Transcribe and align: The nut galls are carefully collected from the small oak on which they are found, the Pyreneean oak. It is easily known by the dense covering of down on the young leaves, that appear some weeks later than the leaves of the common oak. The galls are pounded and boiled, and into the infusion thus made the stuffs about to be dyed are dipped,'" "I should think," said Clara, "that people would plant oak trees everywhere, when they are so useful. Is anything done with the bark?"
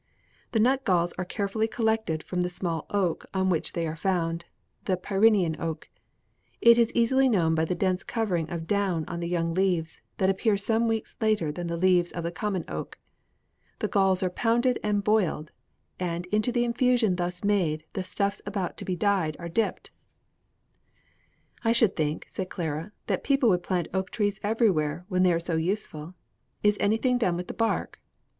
The 0.51 0.59
nut 0.59 0.83
galls 0.83 1.13
are 1.19 1.23
carefully 1.25 1.67
collected 1.67 2.23
from 2.23 2.41
the 2.41 2.49
small 2.49 2.87
oak 2.89 3.23
on 3.35 3.51
which 3.51 3.73
they 3.73 3.85
are 3.85 3.95
found, 3.95 4.45
the 4.85 4.97
Pyreneean 4.97 5.55
oak. 5.59 5.89
It 6.59 6.79
is 6.79 6.91
easily 6.95 7.29
known 7.29 7.53
by 7.53 7.65
the 7.65 7.75
dense 7.75 8.03
covering 8.03 8.49
of 8.49 8.65
down 8.65 9.05
on 9.07 9.19
the 9.19 9.27
young 9.29 9.53
leaves, 9.53 10.01
that 10.17 10.27
appear 10.27 10.57
some 10.57 10.87
weeks 10.87 11.15
later 11.21 11.51
than 11.51 11.67
the 11.67 11.77
leaves 11.77 12.09
of 12.13 12.23
the 12.23 12.31
common 12.31 12.65
oak. 12.67 12.97
The 13.77 13.87
galls 13.87 14.23
are 14.23 14.31
pounded 14.31 14.79
and 14.81 15.03
boiled, 15.03 15.51
and 15.99 16.25
into 16.31 16.51
the 16.51 16.63
infusion 16.65 17.17
thus 17.17 17.43
made 17.43 17.83
the 17.93 18.03
stuffs 18.03 18.41
about 18.43 18.77
to 18.77 18.85
be 18.85 18.95
dyed 18.95 19.37
are 19.37 19.49
dipped,'" 19.49 19.91
"I 21.63 21.73
should 21.73 21.95
think," 21.95 22.25
said 22.27 22.49
Clara, 22.49 22.91
"that 23.05 23.23
people 23.23 23.49
would 23.49 23.61
plant 23.61 23.87
oak 23.93 24.09
trees 24.09 24.39
everywhere, 24.41 25.05
when 25.09 25.21
they 25.21 25.31
are 25.31 25.39
so 25.39 25.57
useful. 25.57 26.15
Is 26.63 26.75
anything 26.79 27.19
done 27.19 27.37
with 27.37 27.47
the 27.47 27.53
bark?" 27.53 28.01